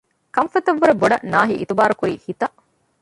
[0.35, 2.55] ކަންފަތަށް ވުރެ ބޮޑަށް ނާހި އިތުބާރުކުރީ ހިތަށް